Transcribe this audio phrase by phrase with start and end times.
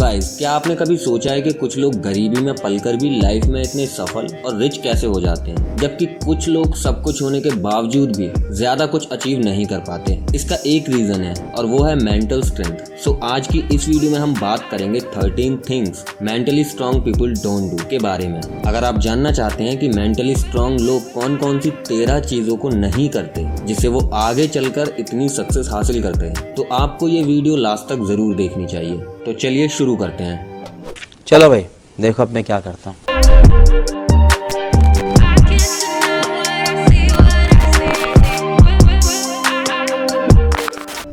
[0.00, 3.60] Guys क्या आपने कभी सोचा है कि कुछ लोग गरीबी में पलकर भी लाइफ में
[3.62, 5.76] इतने सफल और रिच कैसे हो जाते हैं?
[5.76, 10.18] जबकि कुछ लोग सब कुछ होने के बावजूद भी ज़्यादा कुछ अचीव नहीं कर पाते।
[10.34, 14.18] इसका एक रीजन है, और वो है मेंटल स्ट्रेंथ सो आज की इस वीडियो में
[14.18, 18.98] हम बात करेंगे thirteen things mentally strong people don't do के बारे में। अगर आप
[19.00, 23.46] जानना चाहते हैं कि मेंटली स्ट्रॉन्ग लोग कौन कौन सी तेरह चीज़ों को नहीं करते,
[23.66, 28.06] जिससे वो आगे चलकर इतनी सक्सेस हासिल करते हैं तो आपको ये वीडियो लास्ट तक
[28.06, 30.64] ज़रूर देखनी चाहिए। तो चलिए शुरू करते हैं।
[31.26, 31.64] चलो भाई
[32.00, 32.96] देखो अब मैं क्या करता हूँ।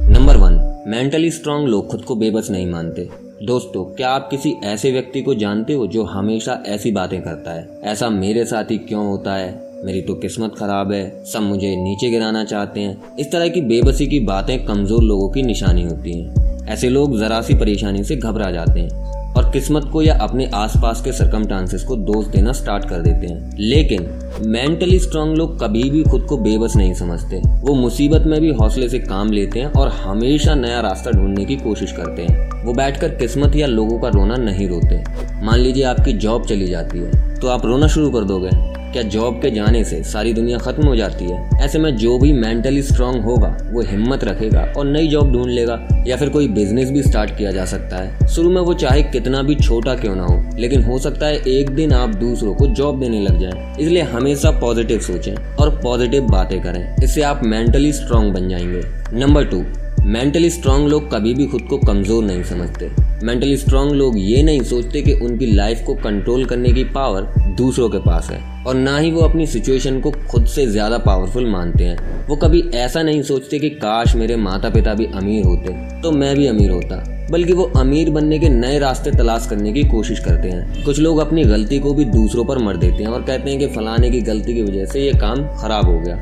[0.10, 3.10] नंबर वन मेंटली स्ट्रांग लोग खुद को बेबस नहीं मानते।
[3.44, 7.68] दोस्तों क्या आप किसी ऐसे व्यक्ति को जानते हो जो हमेशा ऐसी बातें करता है?
[7.84, 9.54] ऐसा मेरे साथ ही क्यों होता है?
[9.86, 14.08] मेरी तो किस्मत खराब है सब मुझे नीचे गिराना चाहते हैं। इस तरह की बेबसी
[14.08, 18.52] की बातें कमज़ोर लोगों की निशानी होती हैं। ऐसे लोग जरा सी परेशानी से घबरा
[18.52, 23.02] जाते हैं और किस्मत को या अपने आसपास के सरकमटांसेस को दोष देना स्टार्ट कर
[23.02, 24.08] देते हैं। लेकिन
[24.46, 28.90] मेंटली स्ट्रांग लोग कभी भी खुद को बेबस नहीं समझते। वो मुसीबत में भी हौसले
[28.90, 33.16] से काम लेते हैं और हमेशा नया रास्ता ढूँढने की कोशिश करते हैं। वो बैठकर
[33.16, 35.04] किस्मत या लोगों का रोना नहीं रोते।
[35.46, 38.50] मान लीजिए आपकी जॉब चली जाती है तो आप रोना शुरू कर दोगे।
[38.94, 41.50] क्या जॉब के जाने से सारी दुनिया खत्म हो जाती है?
[41.62, 45.88] ऐसे में जो भी मेंटली स्ट्रांग होगा, वो हिम्मत रखेगा और नई जॉब ढूंढ लेगा
[46.08, 49.42] या फिर कोई बिज़नेस भी स्टार्ट किया जा सकता है। शुरू में वो चाहे कितना
[49.42, 53.00] भी छोटा क्यों ना हो, लेकिन हो सकता है एक दिन आप दूसरों को जॉब
[53.00, 58.34] देने लग जाए। इसलिए हमेशा पॉजिटिव सोचें और पॉजिटिव बातें करें। इससे आप मेंटली स्ट्रांग
[58.34, 58.82] बन जाएँगे।
[59.14, 59.64] नंबर टू
[60.04, 62.90] मेंटली स्ट्रांग लोग कभी भी खुद को कमज़ोर नहीं समझते।
[63.24, 67.22] मेंटली स्ट्रांग लोग ये नहीं सोचते कि उनकी लाइफ को कंट्रोल करने की पावर
[67.58, 71.50] दूसरों के पास है और ना ही वो अपनी सिचुएशन को खुद से ज़्यादा पावरफुल
[71.50, 75.76] मानते हैं। वो कभी ऐसा नहीं सोचते कि काश मेरे माता पिता भी अमीर होते
[76.02, 76.96] तो मैं भी अमीर होता,
[77.32, 81.20] बल्कि वो अमीर बनने के नए रास्ते तलाश करने की कोशिश करते हैं। कुछ लोग
[81.20, 84.22] अपनी गलती को भी दूसरों पर मर देते हैं और कहते हैं कि फलाने की
[84.24, 86.16] गलती की वजह से ये काम खराब हो गया।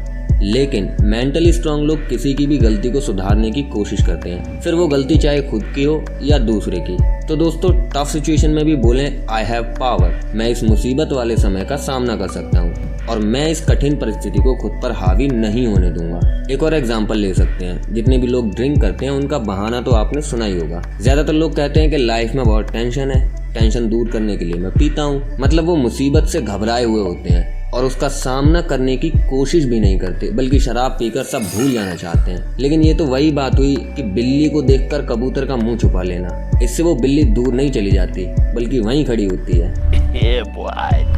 [0.43, 4.73] लेकिन मेंटली स्ट्रांग लोग किसी की भी गलती को सुधारने की कोशिश करते हैं। फिर
[4.73, 6.97] वो गलती चाहे खुद की हो या दूसरे की।
[7.27, 11.65] तो दोस्तों टफ सिचुएशन में भी बोले आई हैव पावर मैं इस मुसीबत वाले समय
[11.65, 15.65] का सामना कर सकता हूँ और मैं इस कठिन परिस्थिति को खुद पर हावी नहीं
[15.67, 16.19] होने दूँगा।
[16.51, 19.91] एक और एग्ज़ाम्पल ले सकते हैं। जितने भी लोग ड्रिंक करते हैं, उनका बहाना तो
[19.91, 23.89] आपने सुना ही होगा। ज़्यादातर लोग कहते हैं कि लाइफ में बहुत टेंशन है। टेंशन
[23.89, 27.64] दूर करने के लिए मैं पीता हूँ। मतलब वो मुसीबत से घबराए हुए होते हैं।
[27.75, 31.95] और उसका सामना करने की कोशिश भी नहीं करते, बल्कि शराब पीकर सब भूल जाना
[31.95, 35.77] चाहते हैं। लेकिन ये तो वही बात हुई कि बिल्ली को देखकर कबूतर का मुँह
[35.77, 38.25] छुपा लेना। इससे वो बिल्ली दूर नहीं चली जाती,
[38.55, 40.04] बल्कि वहीं खड़ी होती है।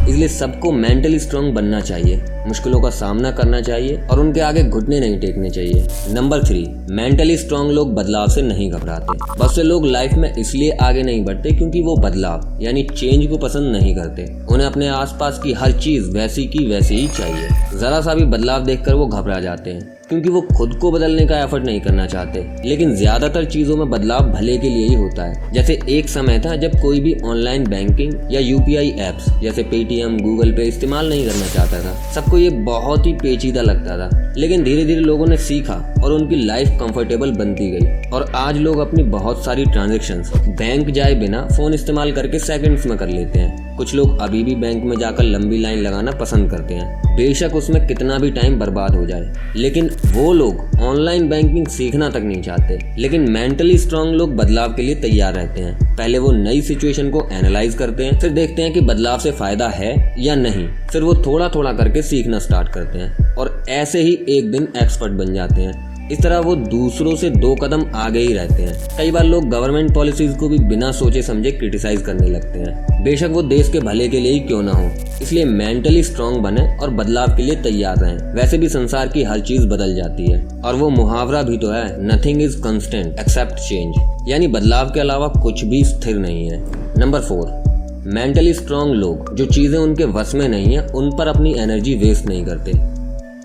[0.09, 4.99] इसलिए सबको मेंटली स्ट्रांग बनना चाहिए, मुश्किलों का सामना करना चाहिए और उनके आगे घुटने
[4.99, 9.85] नहीं टेकने चाहिए। नंबर थ्री मेंटली स्ट्रांग लोग बदलाव से नहीं घबराते। बस से लोग
[9.85, 14.25] लाइफ में इसलिए आगे नहीं बढ़ते क्योंकि वो बदलाव, यानी चेंज को पसंद नहीं करते।
[14.53, 18.65] उन्हें अपने आसपास की हर चीज़ वैसी की वैसी ही चाहिए। जरा सा भी बदलाव
[18.65, 22.43] देखकर वो घबरा जाते हैं। क्योंकि वो खुद को बदलने का एफर्ट नहीं करना चाहते।
[22.65, 26.55] लेकिन ज़्यादातर चीज़ों में बदलाव भले के लिए ही होता है। जैसे एक समय था
[26.55, 31.47] जब कोई भी ऑनलाइन बैंकिंग या यूपीआई एप्स जैसे पेटीएम गूगल पे इस्तेमाल नहीं करना
[31.47, 35.75] चाहता था। सबको ये बहुत ही पेचीदा लगता था। लेकिन धीरे धीरे लोगों ने सीखा
[36.03, 41.15] और उनकी लाइफ कंफर्टेबल बनती गई। और आज लोग अपनी बहुत सारी ट्रांजेक्शन बैंक जाए
[41.15, 44.97] बिना फ़ोन इस्तेमाल करके सेकंड्स में कर लेते हैं। कुछ लोग अभी भी बैंक में
[44.99, 49.33] जाकर लंबी लाइन लगाना पसंद करते हैं। बेशक उसमें कितना भी टाइम बर्बाद हो जाए।
[49.55, 54.81] लेकिन वो लोग ऑनलाइन बैंकिंग सीखना तक नहीं चाहते। लेकिन मेंटली स्ट्रांग लोग बदलाव के
[54.81, 58.73] लिए तैयार रहते हैं। पहले वो नई सिचुएशन को एनालाइज करते हैं, फिर देखते हैं
[58.73, 62.99] कि बदलाव से फ़ायदा है या नहीं। फिर वो थोड़ा थोड़ा करके सीखना स्टार्ट करते
[62.99, 67.29] हैं और ऐसे ही एक दिन एक्सपर्ट बन जाते हैं। इस तरह वो दूसरों से
[67.29, 71.21] दो कदम आगे ही रहते हैं। कई बार लोग गवर्नमेंट पॉलिसीज़ को भी बिना सोचे
[71.21, 74.71] समझे क्रिटिसाइज करने लगते हैं। बेशक वो देश के भले के लिए ही क्यों ना
[74.71, 74.91] हो।
[75.21, 79.39] इसलिए मेंटली स्ट्रांग बने और बदलाव के लिए तैयार रहें। वैसे भी संसार की हर
[79.39, 84.29] चीज़ बदल जाती है। और वो मुहावरा भी तो है nothing is constant except change
[84.29, 86.63] यानी बदलाव के अलावा कुछ भी स्थिर नहीं है।
[86.99, 87.63] नंबर फोर
[88.05, 92.25] मेंटली स्ट्रांग लोग, जो चीज़ें उनके वश में नहीं है, उन पर अपनी एनर्जी वेस्ट
[92.25, 92.96] नहीं करते।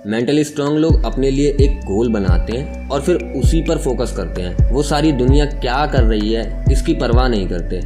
[0.07, 4.43] मेंटली स्ट्रांग लोग अपने लिए एक गोल बनाते हैं और फिर उसी पर फोकस करते
[4.43, 7.77] हैं। वो सारी दुनिया क्या कर रही है, इसकी परवाह नहीं करते।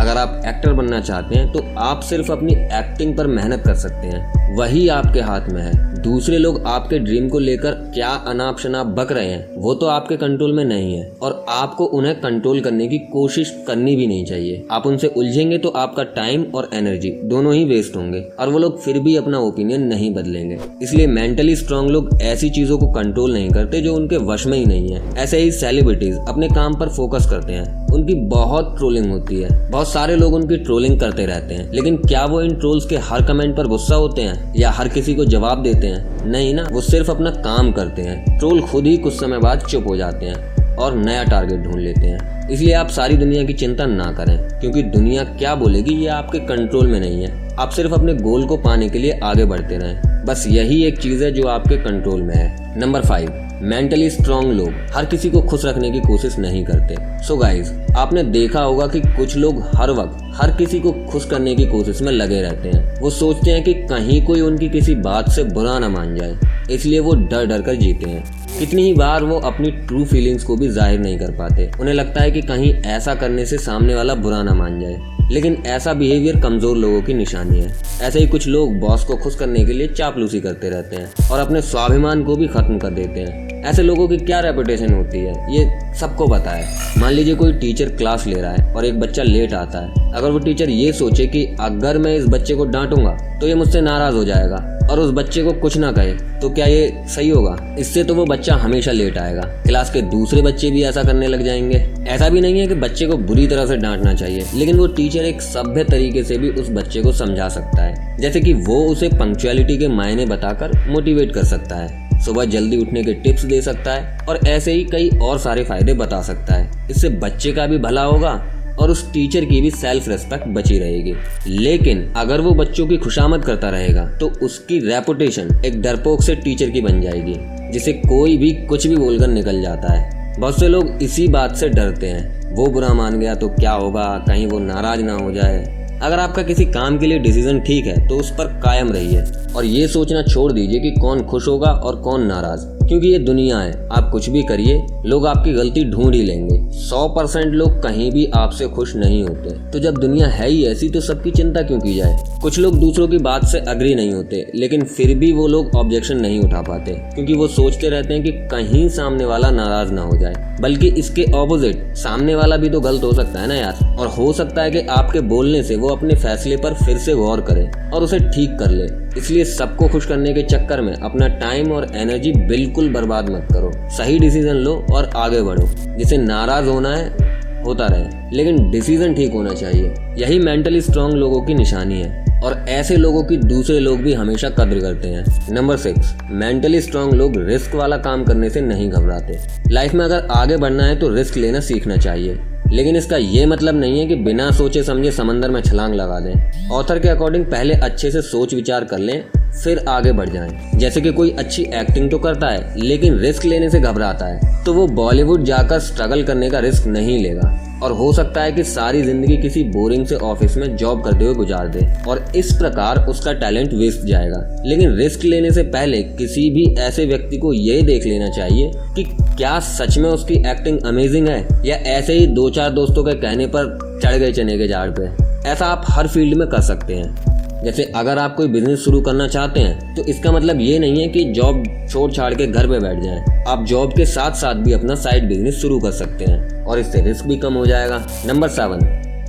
[0.00, 4.06] अगर आप एक्टर बनना चाहते हैं तो आप सिर्फ़ अपनी एक्टिंग पर मेहनत कर सकते
[4.06, 8.86] हैं। वही आपके हाथ में है। दूसरे लोग आपके ड्रीम को लेकर क्या अनाप शनाप
[8.86, 12.88] बक रहे हैं, वो तो आपके कंट्रोल में नहीं है। और आपको उन्हें कंट्रोल करने
[12.88, 17.54] की कोशिश करनी भी नहीं चाहिए। आप उनसे उलझेंगे तो आपका टाइम और एनर्जी दोनों
[17.54, 21.90] ही वेस्ट होंगे और वो लोग फिर भी अपना ओपिनियन नहीं बदलेंगे। इसलिए मेंटली स्ट्रांग
[21.90, 25.38] लोग ऐसी चीज़ों को कंट्रोल नहीं करते जो उनके वश में ही नहीं है। ऐसे
[25.38, 30.16] ही सेलिब्रिटीज अपने काम पर फोकस करते हैं। उनकी बहुत ट्रोलिंग होती है। बहुत सारे
[30.16, 33.66] लोग उनकी ट्रोलिंग करते रहते हैं। लेकिन क्या वो इन ट्रोल्स के हर कमेंट पर
[33.66, 34.22] गुस्सा होते
[34.56, 38.38] या हर किसी को जवाब देते हैं। नहीं ना, वो सिर्फ़ अपना काम करते हैं।
[38.38, 42.06] ट्रोल खुद ही कुछ समय बाद चुप हो जाते हैं और नया टारगेट ढूंढ लेते
[42.06, 46.38] हैं। इसलिए आप सारी दुनिया की चिंता ना करें, क्योंकि दुनिया क्या बोलेगी ये आपके
[46.38, 50.24] कंट्रोल में नहीं है। आप सिर्फ़ अपने गोल को पाने के लिए आगे बढ़ते रहें।
[50.24, 54.74] बस यही एक चीज़ है जो आपके कंट्रोल में है। नंबर फाइव मेंटली स्ट्रांग लोग
[54.94, 58.86] हर किसी को खुश रखने की कोशिश नहीं करते। सो so गाइज़ आपने देखा होगा
[58.86, 62.68] कि कुछ लोग हर वक्त, हर किसी को खुश करने की कोशिश में लगे रहते
[62.68, 66.38] हैं। वो सोचते हैं कि कहीं कोई उनकी किसी बात से बुरा ना मान जाए,
[66.70, 68.24] इसलिए वो डर डर कर जीते हैं।
[68.58, 72.22] कितनी ही बार वो अपनी ट्रू फीलिंग्स को भी ज़ाहिर नहीं कर पाते, उन्हें लगता
[72.22, 74.98] है कि कहीं ऐसा करने से सामने वाला बुरा ना मान जाए।
[75.32, 77.72] लेकिन ऐसा बिहेवियर कमज़ोर लोगों की निशानी है।
[78.02, 81.38] ऐसे ही कुछ लोग बॉस को खुश करने के लिए चापलूसी करते रहते हैं और
[81.38, 85.32] अपने स्वाभिमान को भी खत्म कर देते हैं। ऐसे लोगों की क्या रेपुटेशन होती है?
[85.54, 89.22] ये सबको पता है। मान लीजिए कोई टीचर क्लास ले रहा है और एक बच्चा
[89.22, 93.16] लेट आता है। अगर वो टीचर ये सोचे कि अगर मैं इस बच्चे को डांटूँगा
[93.40, 94.56] तो ये मुझसे नाराज़ हो जाएगा
[94.90, 97.76] और उस बच्चे को कुछ ना कहे तो क्या ये सही होगा?
[97.78, 101.44] इससे तो वो बच्चा हमेशा लेट आएगा। क्लास के दूसरे बच्चे भी ऐसा करने लग
[101.44, 104.86] जाएँगे। ऐसा भी नहीं है कि बच्चे को बुरी तरह से डांटना चाहिए, लेकिन वो
[104.86, 108.84] टीचर एक सभ्य तरीके से भी उस बच्चे को समझा सकता है। जैसे कि वो
[108.84, 113.60] उसे पंक्चुअलिटी के मायने बताकर मोटिवेट कर सकता है। सुबह जल्दी उठने के टिप्स दे
[113.62, 117.66] सकता है और ऐसे ही कई और सारे फ़ायदे बता सकता है। इससे बच्चे का
[117.66, 118.32] भी भला होगा
[118.80, 121.14] और उस टीचर की भी सेल्फ रेस्पेक्ट बची रहेगी।
[121.48, 126.70] लेकिन अगर वो बच्चों की खुशामद करता रहेगा तो उसकी रेपुटेशन एक डरपोक से टीचर
[126.70, 127.34] की बन जाएगी,
[127.72, 131.68] जिसे कोई भी कुछ भी बोलकर निकल जाता है। बहुत से लोग इसी बात से
[131.68, 134.04] डरते हैं। वो बुरा मान गया तो क्या होगा?
[134.28, 138.08] कहीं वो नाराज़ ना हो जाए। अगर आपका किसी काम के लिए डिसीज़न ठीक है
[138.08, 139.24] तो उस पर कायम रहिए
[139.56, 143.58] और ये सोचना छोड़ दीजिए कि कौन खुश होगा और कौन नाराज़। क्योंकि ये दुनिया
[143.58, 148.10] है, आप कुछ भी करिए, लोग आपकी गलती ढूंढ ही लेंगे। सौ परसेंट लोग कहीं
[148.12, 151.78] भी आपसे खुश नहीं होते। तो जब दुनिया है ही ऐसी तो सबकी चिंता क्यों
[151.80, 152.16] की जाए?
[152.42, 156.20] कुछ लोग दूसरों की बात से अग्री नहीं होते, लेकिन फिर भी वो लोग ऑब्जेक्शन
[156.20, 160.18] नहीं उठा पाते, क्योंकि वो सोचते रहते हैं कि कहीं सामने वाला नाराज़ ना हो
[160.18, 163.96] जाए। बल्कि इसके ऑपोजिट सामने वाला भी तो गलत हो सकता है ना यार?
[163.98, 167.40] और हो सकता है कि आपके बोलने से वो अपने फैसले पर फिर से गौर
[167.40, 168.86] करे और उसे ठीक कर ले।
[169.18, 173.72] इसलिए सबको खुश करने के चक्कर में अपना टाइम और एनर्जी बिल्कुल बर्बाद मत करो।
[173.76, 177.30] सही डिसीज़न लो और आगे बढ़ो। जिसे नाराज़ होना है,
[177.64, 182.54] होता रहे। लेकिन डिसीज़न ठीक होना चाहिए। यही मेंटली स्ट्रांग लोगों की निशानी है। और
[182.68, 187.32] ऐसे लोगों की दूसरे लोग भी हमेशा कद्र करते हैं। नंबर सिक्स मेंटली स्ट्रांग लोग
[187.36, 189.38] रिस्क वाला काम करने से नहीं घबराते।
[189.70, 192.38] लाइफ में अगर आगे बढ़ना है तो रिस्क लेना सीखना चाहिए।
[192.72, 196.68] लेकिन इसका ये मतलब नहीं है कि बिना सोचे समझे समंदर में छलांग लगा दें।
[196.68, 199.22] ऑथर के अकॉर्डिंग पहले अच्छे से सोच विचार कर लें।
[199.54, 203.70] फिर आगे बढ़ जाएँ। जैसे कि कोई अच्छी एक्टिंग तो करता है, लेकिन रिस्क लेने
[203.70, 208.12] से घबराता है तो वो बॉलीवुड जाकर स्ट्रगल करने का रिस्क नहीं लेगा। और हो
[208.12, 211.86] सकता है कि सारी ज़िंदगी किसी बोरिंग से ऑफ़िस में जॉब करते हुए गुजार दे,
[212.08, 217.06] और इस प्रकार उसका टैलेंट वेस्ट जाएगा। लेकिन रिस्क लेने से पहले किसी भी ऐसे
[217.06, 221.76] व्यक्ति को ये देख लेना चाहिए कि क्या सच में उसकी एक्टिंग अमेजिंग है, या
[221.88, 225.08] ऐसे ही दो चार दोस्तों के कहने पर चढ़ गए चने के झाड़ पे।
[225.48, 227.29] ऐसा आप हर फ़ील्ड में कर सकते हैं।
[227.64, 231.08] जैसे अगर आप कोई बिज़नेस शुरू करना चाहते हैं तो इसका मतलब ये नहीं है
[231.08, 234.72] कि जॉब छोड़ छाड़ के घर पे बैठ जाएँ। आप जॉब के साथ साथ भी
[234.72, 238.48] अपना साइड बिज़नेस शुरू कर सकते हैं और इससे रिस्क भी कम हो जाएगा। नंबर
[238.48, 238.78] सेवन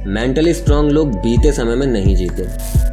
[0.07, 2.47] मेंटली स्ट्रांग लोग बीते समय में नहीं जीते।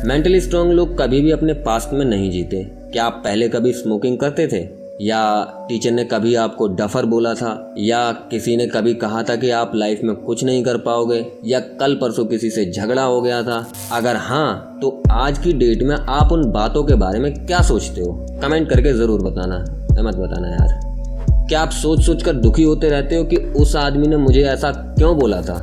[0.09, 4.19] मेंटली स्ट्रांग लोग कभी भी अपने पास्ट में नहीं जीते। क्या आप पहले कभी स्मोकिंग
[4.19, 4.61] करते थे?
[5.01, 9.51] या टीचर ने कभी आपको डफर बोला था, या किसी ने कभी कहा था कि
[9.51, 13.43] आप लाइफ में कुछ नहीं कर पाओगे, या कल परसों किसी से झगड़ा हो गया
[13.43, 13.65] था?
[13.93, 18.01] अगर हाँ तो आज की डेट में आप उन बातों के बारे में क्या सोचते
[18.01, 18.13] हो?
[18.43, 19.65] कमेंट करके ज़रूर बताना
[20.03, 24.07] मत बताना यार। क्या आप सोच सोच कर दुखी होते रहते हो कि उस आदमी
[24.07, 25.55] ने मुझे ऐसा क्यों बोला था?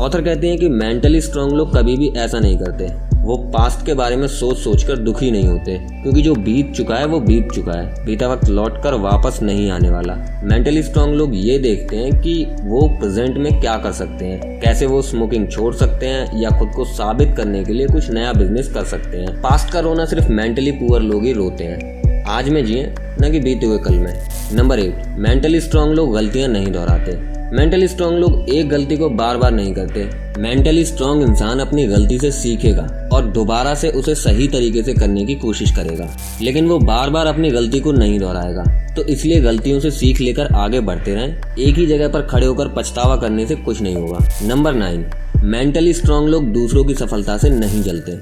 [0.00, 3.94] ऑथर कहते हैं कि मेंटली स्ट्रांग लोग कभी भी ऐसा नहीं करते। वो पास्ट के
[3.94, 7.52] बारे में सोच सोच कर दुखी नहीं होते, क्योंकि जो बीत चुका है, वो बीत
[7.52, 10.14] चुका है। बीता वक्त लौट कर वापस नहीं आने वाला।
[10.44, 14.86] मेंटली स्ट्रांग लोग ये देखते हैं कि वो प्रेजेंट में क्या कर सकते हैं, कैसे
[14.86, 18.68] वो स्मोकिंग छोड़ सकते हैं, या खुद को साबित करने के लिए कुछ नया बिज़नेस
[18.68, 22.64] कर सकते हैं। पास्ट का रोना सिर्फ़ मेंटली पुअर लोग ही रोते हैं। आज में
[22.64, 24.14] जिए, न कि बीते हुए कल में।
[24.52, 27.12] नंबर एट मेंटली स्ट्रांग लोग गलतियाँ नहीं दोहराते।
[27.54, 30.04] मेंटली स्ट्रांग लोग एक गलती को बार बार नहीं करते।
[30.40, 35.24] मेंटली स्ट्रांग इंसान अपनी गलती से सीखेगा और दोबारा से उसे सही तरीके से करने
[35.26, 36.08] की कोशिश करेगा।
[36.42, 38.64] लेकिन वो बार बार अपनी गलती को नहीं दोहराएगा।
[38.96, 42.68] तो इसलिए गलतियों से सीख लेकर आगे बढ़ते रहें। एक ही जगह पर खड़े होकर
[42.68, 45.06] पछतावा करने से कुछ नहीं होगा। नंबर नाइन
[45.44, 48.18] मेंटली स्ट्रांग लोग दूसरों की सफलता से नहीं जलते।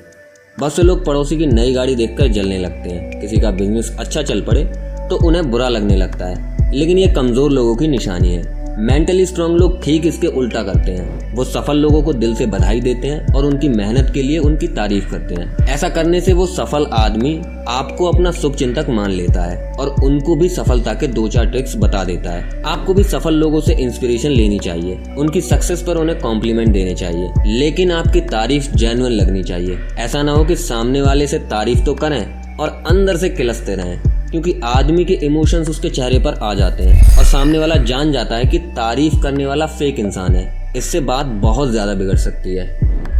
[0.58, 4.22] बस से लोग पड़ोसी की नई गाड़ी देखकर जलने लगते हैं। किसी का बिज़नेस अच्छा
[4.22, 4.64] चल पड़े
[5.10, 9.57] तो उन्हें बुरा लगने लगता है। लेकिन ये कमज़ोर लोगों की निशानी है। मेंटली स्ट्रांग
[9.57, 13.35] लोग ठीक इसके उल्टा करते हैं। वो सफल लोगों को दिल से बधाई देते हैं
[13.35, 17.43] और उनकी मेहनत के लिए उनकी तारीफ़ करते हैं। ऐसा करने से वो सफल आदमी
[17.69, 21.76] आपको अपना शुभ चिंतक मान लेता है और उनको भी सफलता के दो चार ट्रिक्स
[21.76, 26.19] बता देता है। आपको भी सफल लोगों से इंस्पिरेशन लेनी चाहिए। उनकी सक्सेस पर उन्हें
[26.19, 31.26] कॉम्प्लीमेंट देने चाहिए। लेकिन आपकी तारीफ़ जेनुअन लगनी चाहिए। ऐसा ना हो कि सामने वाले
[31.26, 36.18] से तारीफ़ तो करें और अंदर से किलसते रहें। क्योंकि आदमी के इमोशंस उसके चेहरे
[36.18, 39.98] पर आ जाते हैं और सामने वाला जान जाता है कि तारीफ़ करने वाला फेक
[40.00, 42.66] इंसान है। इससे बात बहुत ज़्यादा बिगड़ सकती है।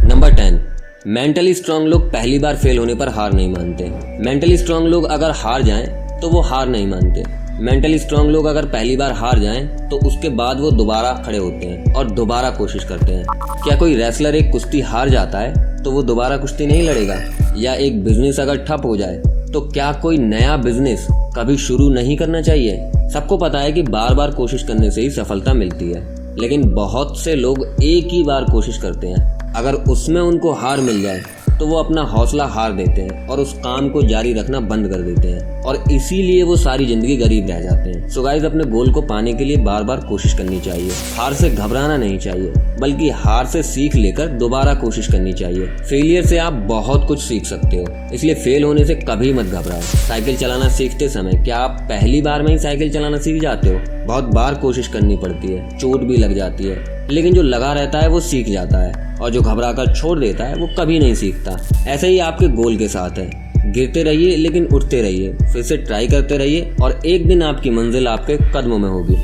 [0.09, 0.59] नंबर टेन
[1.07, 3.89] मेंटली स्ट्रांग लोग पहली बार फेल होने पर हार नहीं मानते।
[4.23, 5.85] मेंटली स्ट्रांग लोग अगर हार जाएँ
[6.21, 7.23] तो वो हार नहीं मानते।
[7.61, 11.65] मेंटली स्ट्रांग लोग अगर पहली बार हार जाएँ तो उसके बाद वो दोबारा खड़े होते
[11.65, 13.25] हैं और दोबारा कोशिश करते हैं।
[13.63, 17.19] क्या कोई रेसलर एक कुश्ती हार जाता है तो वो दोबारा कुश्ती नहीं लड़ेगा?
[17.57, 19.21] या एक बिज़नेस अगर ठप हो जाए
[19.53, 23.09] तो क्या कोई नया बिज़नेस कभी शुरू नहीं करना चाहिए?
[23.09, 26.01] सबको पता है कि बार बार कोशिश करने से ही सफलता मिलती है,
[26.39, 31.01] लेकिन बहुत से लोग एक ही बार कोशिश करते हैं। अगर उसमें उनको हार मिल
[31.01, 31.21] जाए
[31.59, 35.01] तो वो अपना हौसला हार देते हैं और उस काम को जारी रखना बंद कर
[35.01, 38.91] देते हैं। और इसीलिए वो सारी ज़िंदगी गरीब रह जाते हैं। सो गाइज़ अपने गोल
[38.93, 43.09] को पाने के लिए बार बार कोशिश करनी चाहिए। हार से घबराना नहीं चाहिए, बल्कि
[43.15, 47.77] हार से सीख लेकर दोबारा कोशिश करनी चाहिए। फेलियर से आप बहुत कुछ सीख सकते
[47.77, 52.21] हो, इसलिए फेल होने से कभी मत घबराओ। साइकिल चलाना सीखते समय क्या आप पहली
[52.21, 53.79] बार में ही साइकिल चलाना सीख जाते हो?
[54.07, 57.99] बहुत बार कोशिश करनी पड़ती है, चोट भी लग जाती है। लेकिन जो लगा रहता
[57.99, 61.15] है वो सीख जाता है और जो घबरा कर छोड़ देता है वो कभी नहीं
[61.15, 61.57] सीखता।
[61.87, 66.07] ऐसा ही आपके गोल के साथ है। गिरते रहिए, लेकिन उठते रहिए। फिर से ट्राई
[66.07, 69.17] करते रहिए और एक दिन आपकी मंजिल आपके कदमों में होगी।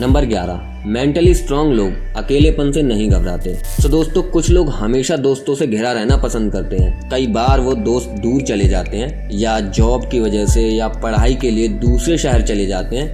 [0.00, 3.50] नंबर ग्यारह। मेंटली स्ट्रांग लोग अकेलेपन से नहीं घबराते।
[3.82, 7.74] तो दोस्तों, कुछ लोग हमेशा दोस्तों से घिरा रहना पसंद करते हैं। कई बार वो
[7.74, 12.18] दोस्त दूर चले जाते हैं या जॉब की वजह से या पढ़ाई के लिए दूसरे
[12.18, 13.12] शहर चले जाते हैं।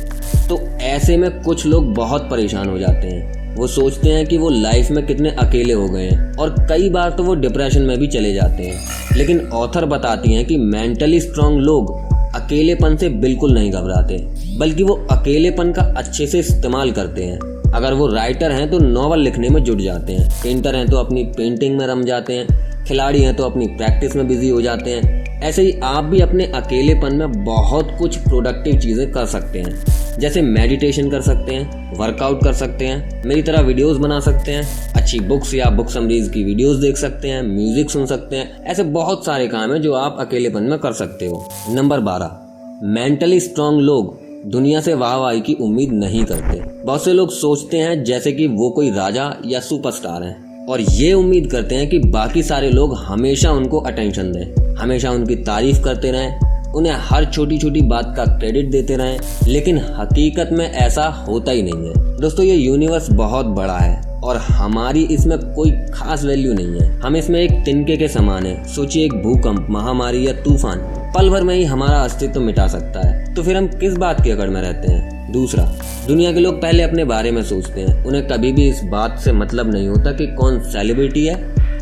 [0.48, 4.48] तो ऐसे में कुछ लोग बहुत परेशान हो जाते हैं। वो सोचते हैं कि वो
[4.50, 8.06] लाइफ में कितने अकेले हो गए हैं और कई बार तो वो डिप्रेशन में भी
[8.06, 11.92] चले जाते हैं। लेकिन ऑथर बताती हैं कि मेंटली स्ट्रांग लोग
[12.36, 14.16] अकेलेपन से बिल्कुल नहीं घबराते,
[14.58, 17.38] बल्कि वो अकेलेपन का अच्छे से इस्तेमाल करते हैं।
[17.74, 21.24] अगर वो राइटर हैं तो नॉवल लिखने में जुट जाते हैं। पेंटर हैं तो अपनी
[21.36, 25.19] पेंटिंग में रम जाते हैं। खिलाड़ी हैं तो अपनी प्रैक्टिस में बिज़ी हो जाते हैं।
[25.42, 30.42] ऐसे ही आप भी अपने अकेलेपन में बहुत कुछ प्रोडक्टिव चीज़ें कर सकते हैं। जैसे
[30.42, 35.20] मेडिटेशन कर सकते हैं वर्कआउट कर सकते हैं, मेरी तरह वीडियोस बना सकते हैं, अच्छी
[35.20, 39.24] बुक्स या बुक समरीज की वीडियोस देख सकते हैं म्यूज़िक सुन सकते हैं, ऐसे बहुत
[39.26, 42.38] सारे काम हैं जो आप अकेलेपन में कर सकते हो। नंबर बारह
[42.84, 48.02] मेंटली स्ट्रांग लोग दुनिया से वाहवाही की उम्मीद नहीं करते। बहुत से लोग सोचते हैं
[48.04, 52.42] जैसे कि वो कोई राजा या सुपरस्टार हैं। और ये उम्मीद करते हैं कि बाकी
[52.42, 57.80] सारे लोग हमेशा उनको अटेंशन दें, हमेशा उनकी तारीफ़ करते रहें, उन्हें हर छोटी छोटी
[57.82, 62.54] बात का क्रेडिट देते रहें, लेकिन हकीकत में ऐसा होता ही नहीं है। दोस्तों, ये
[62.54, 67.64] यूनिवर्स बहुत बड़ा है और हमारी इसमें कोई खास वैल्यू नहीं है। हम इसमें एक
[67.64, 70.78] तिनके के समान है। सोचिए, एक भूकंप, महामारी या तूफ़ान,
[71.16, 74.30] पल भर में ही हमारा अस्तित्व मिटा सकता है। तो फिर हम किस बात की
[74.30, 75.19] अकड़ में रहते हैं?
[75.32, 75.64] दूसरा,
[76.06, 79.32] दुनिया के लोग पहले अपने बारे में सोचते हैं। उन्हें कभी भी इस बात से
[79.32, 81.34] मतलब नहीं होता कि कौन सेलिब्रिटी है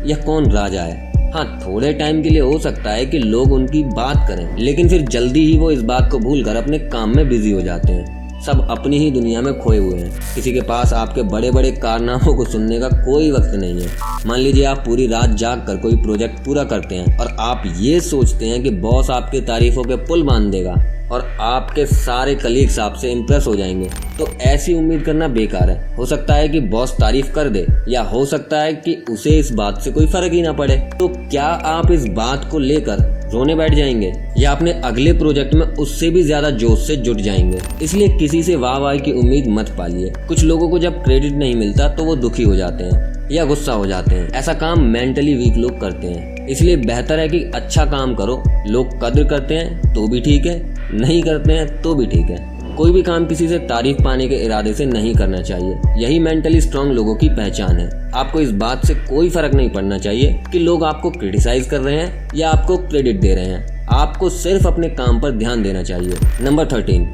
[0.05, 3.83] या कौन राजा है। हाँ थोड़े टाइम के लिए हो सकता है कि लोग उनकी
[3.85, 7.27] बात करें, लेकिन फिर जल्दी ही वो इस बात को भूल कर अपने काम में
[7.29, 10.93] बिज़ी हो जाते हैं। सब अपनी ही दुनिया में खोए हुए हैं। किसी के पास
[10.93, 13.89] आपके बड़े बड़े कारनामों को सुनने का कोई वक्त नहीं है।
[14.25, 17.99] मान लीजिए आप पूरी रात जाग कर कोई प्रोजेक्ट पूरा करते हैं और आप ये
[18.01, 20.75] सोचते हैं कि बॉस आपकी तारीफों के पुल बाँध देगा।
[21.11, 26.05] और आपके सारे कलीग्स आपसे इम्प्रेस हो जाएँगे। तो ऐसी उम्मीद करना बेकार है। हो
[26.05, 29.81] सकता है कि बॉस तारीफ़ कर दे, या हो सकता है कि उसे इस बात
[29.81, 33.73] से कोई फ़र्क ही ना पड़े। तो क्या आप इस बात को लेकर रोने बैठ
[33.73, 37.59] जाएँगे, या अपने अगले प्रोजेक्ट में उससे भी ज़्यादा जोश से जुट जाएँगे?
[37.81, 41.55] इसलिए किसी से वाह वाह की उम्मीद मत पालिए। कुछ लोगों को जब क्रेडिट नहीं
[41.55, 45.33] मिलता तो वो दुखी हो जाते हैं। या गुस्सा हो जाते हैं। ऐसा काम मेंटली
[45.33, 49.93] वीक लोग करते हैं। इसलिए बेहतर है कि अच्छा काम करो। लोग कद्र करते हैं
[49.93, 50.61] तो भी ठीक है।
[50.93, 54.35] नहीं करते हैं तो भी ठीक है। कोई भी काम किसी से तारीफ़ पाने के
[54.35, 58.85] इरादे से नहीं करना चाहिए। यही मेंटली स्ट्रांग लोगों की पहचान है। आपको इस बात
[58.85, 62.77] से कोई फ़र्क नहीं पड़ना चाहिए कि लोग आपको क्रिटिसाइज कर रहे हैं या आपको
[62.77, 67.07] क्रेडिट दे रहे हैं। आपको सिर्फ़ अपने काम पर ध्यान देना चाहिए। नंबर थर्टीन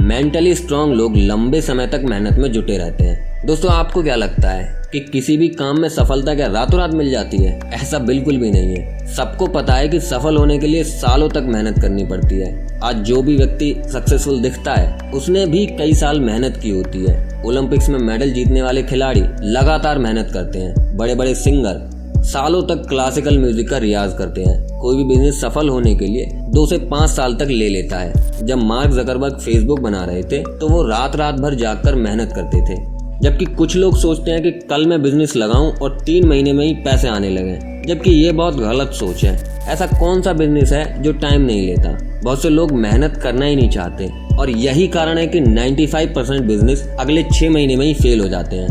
[0.00, 4.50] मेंटली स्ट्रांग लोग लंबे समय तक मेहनत में जुटे रहते हैं। दोस्तों, आपको क्या लगता
[4.50, 7.58] है कि किसी भी काम में सफलता क्या रातों रात मिल जाती है?
[7.74, 11.44] ऐसा बिल्कुल भी नहीं है। सबको पता है कि सफल होने के लिए सालों तक
[11.46, 16.20] मेहनत करनी पड़ती है। आज जो भी व्यक्ति सक्सेसफुल दिखता है, उसने भी कई साल
[16.20, 21.14] मेहनत की होती है। ओलंपिक्स में मेडल जीतने वाले खिलाड़ी लगातार मेहनत करते हैं। बड़े
[21.14, 21.80] बड़े सिंगर
[22.24, 26.30] सालों तक क्लासिकल म्यूज़िक का रियाज करते हैं। कोई भी बिज़नेस सफल होने के लिए
[26.50, 30.42] दो से पाँच साल तक ले लेता है। जब मार्क जकरबर्ग फेसबुक बना रहे थे
[30.58, 34.50] तो वो रात रात भर जागकर मेहनत करते थे। जबकि कुछ लोग सोचते हैं कि
[34.50, 38.56] कल मैं बिज़नेस लगाऊँ और तीन महीने में ही पैसे आने लगे जबकि ये बहुत
[38.56, 42.20] गलत सोच है। ऐसा कौन सा बिज़नेस है जो टाइम नहीं लेता?
[42.24, 46.42] बहुत से लोग मेहनत करना ही नहीं चाहते और यही कारण है कि 95 परसेंट
[46.42, 48.68] बिज़नेस अगले छह महीने में ही फेल हो जाते हैं।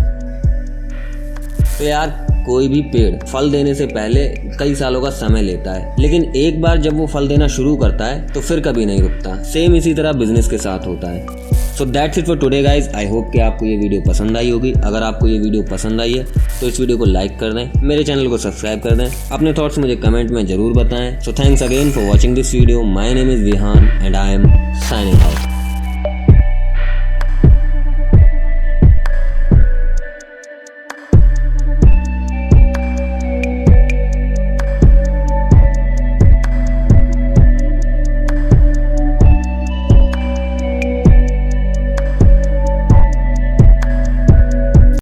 [1.80, 4.28] तो यार, कोई भी पेड़ फल देने से पहले
[4.60, 8.06] कई सालों का समय लेता है। लेकिन एक बार जब वो फल देना शुरू करता
[8.06, 11.47] है तो फिर कभी नहीं रुकता। सेम इसी तरह बिज़नेस के साथ होता है।
[11.78, 14.72] So that's it for today guys I hope कि आपको ये वीडियो पसंद आई होगी।
[14.84, 16.24] अगर आपको ये वीडियो पसंद आई है
[16.60, 19.78] तो इस वीडियो को लाइक कर दें। मेरे चैनल को सब्सक्राइब कर दें। अपने थॉट्स
[19.80, 23.44] मुझे कमेंट में ज़रूर बताएँ। So thanks again for watching this video my name is
[23.44, 24.48] Vihan and I am
[24.90, 25.47] signing out